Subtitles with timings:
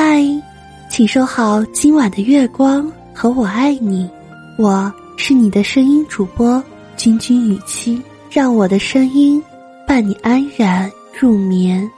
[0.00, 0.22] 嗨，
[0.88, 4.08] 请收好今晚的月光和我爱你，
[4.56, 6.62] 我是你的声音主播
[6.96, 9.42] 君君雨期，让我的声音
[9.88, 11.90] 伴你安然入眠。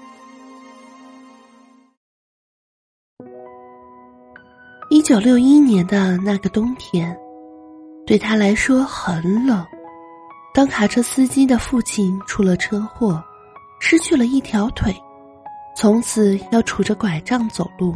[4.88, 7.14] 一九六一年的那个冬天，
[8.06, 9.62] 对他来说很冷。
[10.54, 13.22] 当卡车司机的父亲出了车祸，
[13.78, 14.90] 失去了一条腿。
[15.80, 17.94] 从此要杵着拐杖走路，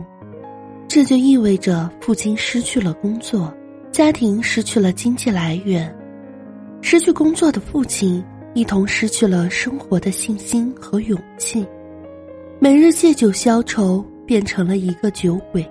[0.89, 3.55] 这就意味着父亲失去了工作，
[3.93, 5.95] 家庭失去了经济来源。
[6.81, 11.67] 失去工作的父亲一同失去了生活的信心和勇气，
[12.59, 15.63] 每日借酒消愁，变成了一个酒鬼。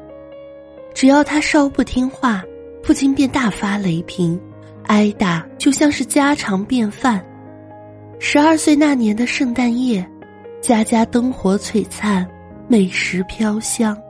[0.93, 2.43] 只要他稍不听话，
[2.83, 4.39] 父亲便大发雷霆，
[4.83, 7.25] 挨打就像是家常便饭。
[8.19, 10.07] 十二岁那年的圣诞夜。
[10.63, 12.25] 家家灯火璀璨，
[12.69, 14.01] 美食飘香，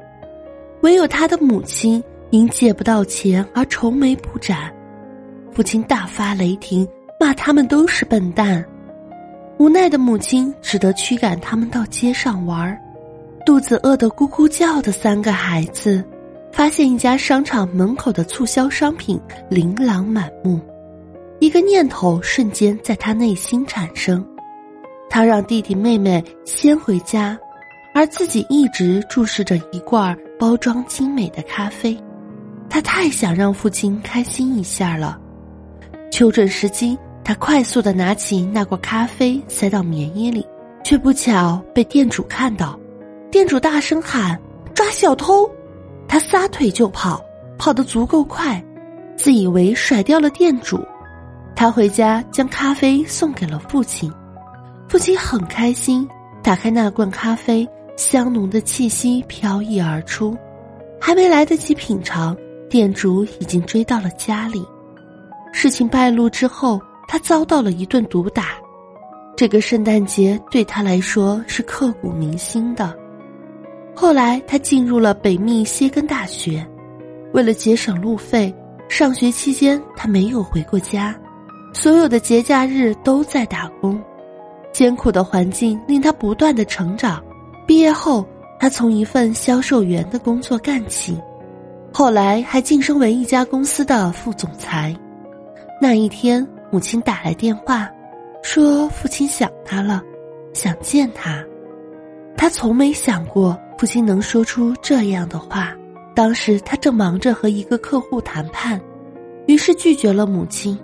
[0.81, 4.71] 唯有他的母亲因借不到钱而愁眉不展。
[5.51, 6.87] 父亲大发雷霆，
[7.19, 8.63] 骂他们都是笨蛋。
[9.57, 12.79] 无奈的母亲只得驱赶他们到街上玩儿
[13.43, 16.05] 肚子饿得咕咕叫的三个孩子，
[16.51, 19.19] 发现一家商场门口的促销商品
[19.49, 20.59] 琳琅满目，
[21.39, 24.23] 一个念头瞬间在他内心产生。
[25.13, 27.37] 他让弟弟妹妹先回家，
[27.93, 31.95] 而自己一直注视着一罐包装精美的咖啡。
[32.67, 35.19] 他太想让父亲开心一下了。
[36.11, 40.43] 求准时机，他快速的拿起那罐咖啡塞到棉衣里，
[40.83, 42.75] 却不巧被店主看到。
[43.29, 44.35] 店主大声喊
[44.73, 45.47] ：“抓小偷！”
[46.09, 47.23] 他撒腿就跑，
[47.59, 48.59] 跑得足够快，
[49.15, 50.83] 自以为甩掉了店主。
[51.55, 54.11] 他回家将咖啡送给了父亲。
[54.93, 56.07] 父亲很开心，
[56.43, 60.37] 打开那罐咖啡，香浓的气息飘溢而出，
[61.01, 62.37] 还没来得及品尝，
[62.69, 64.63] 店主已经追到了家里。
[65.51, 68.49] 事情败露之后，他遭到了一顿毒打。
[69.35, 72.95] 这个圣诞节对他来说是刻骨铭心的。
[73.95, 76.63] 后来，他进入了北密歇根大学，
[77.33, 78.53] 为了节省路费，
[78.89, 81.19] 上学期间他没有回过家，
[81.73, 83.99] 所有的节假日都在打工。
[84.73, 87.23] 艰苦的环境令他不断的成长。
[87.65, 88.25] 毕业后，
[88.59, 91.17] 他从一份销售员的工作干起，
[91.93, 94.93] 后来还晋升为一家公司的副总裁。
[95.79, 97.89] 那一天，母亲打来电话，
[98.41, 100.01] 说父亲想他了，
[100.53, 101.41] 想见他。
[102.35, 105.73] 他从没想过父亲能说出这样的话。
[106.15, 108.79] 当时他正忙着和一个客户谈判，
[109.47, 110.77] 于是拒绝了母亲。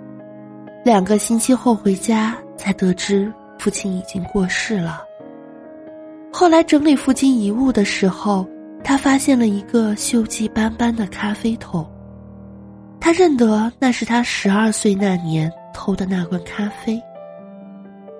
[0.84, 3.32] 两个星期后回家，才得知。
[3.60, 5.04] 父亲已经过世了。
[6.32, 8.46] 后来整理父亲遗物的时候，
[8.82, 11.86] 他发现了一个锈迹斑斑的咖啡桶。
[12.98, 16.98] 他认得那是他十二岁那年偷的那罐咖啡。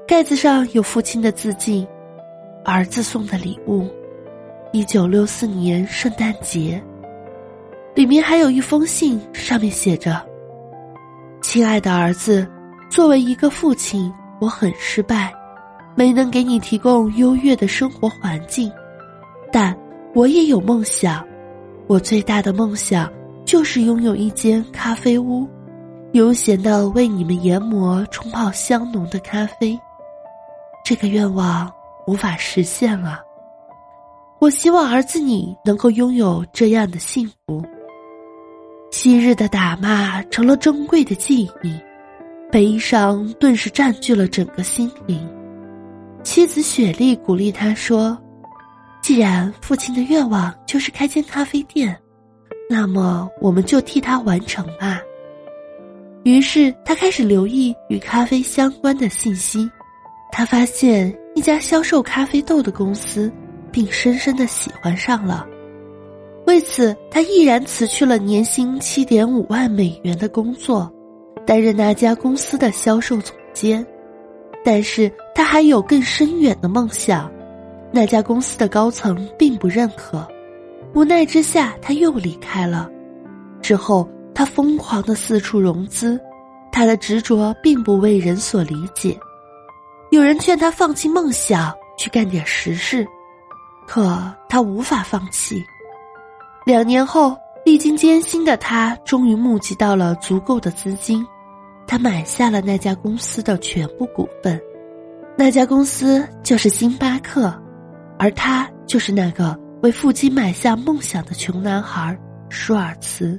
[0.06, 1.88] 盖子上有父亲的字迹，
[2.62, 3.88] 儿子送的礼物，
[4.72, 6.82] 一九六四年圣诞节。
[7.94, 10.20] 里面还有一封信，上面写着
[11.40, 12.46] ：“亲爱的儿子，
[12.90, 15.32] 作为一个父亲。”我很失败，
[15.94, 18.72] 没能给你提供优越的生活环境，
[19.52, 19.76] 但
[20.14, 21.24] 我也有梦想。
[21.86, 23.12] 我最大的梦想
[23.44, 25.46] 就是拥有一间咖啡屋，
[26.12, 29.78] 悠闲的为你们研磨、冲泡香浓的咖啡。
[30.84, 31.70] 这个愿望
[32.06, 33.20] 无法实现了。
[34.38, 37.62] 我希望儿子你能够拥有这样的幸福。
[38.90, 41.78] 昔日的打骂成了珍贵的记忆。
[42.50, 45.20] 悲伤顿时占据了整个心灵。
[46.22, 48.16] 妻子雪莉鼓励他说
[49.02, 51.96] ：“既然父亲的愿望就是开间咖啡店，
[52.68, 55.00] 那么我们就替他完成吧。”
[56.24, 59.70] 于是他开始留意与咖啡相关的信息。
[60.30, 63.32] 他发现一家销售咖啡豆的公司，
[63.72, 65.46] 并深深的喜欢上了。
[66.46, 70.92] 为此，他毅然辞去了年薪七点五万美元的工作。
[71.50, 73.84] 担任那家公司的销售总监，
[74.64, 77.28] 但是他还有更深远的梦想。
[77.90, 80.24] 那家公司的高层并不认可，
[80.94, 82.88] 无奈之下他又离开了。
[83.60, 86.20] 之后他疯狂的四处融资，
[86.70, 89.18] 他的执着并不为人所理解。
[90.12, 93.04] 有人劝他放弃梦想，去干点实事，
[93.88, 95.60] 可他无法放弃。
[96.64, 101.26] 两年后，历经艰辛的他终于募集到了足够的资金。
[101.90, 104.60] 他买下了那家公司的全部股份，
[105.36, 107.52] 那家公司就是星巴克，
[108.16, 112.16] 而他就是那个为父亲买下梦想的穷男孩
[112.48, 113.36] 舒尔茨。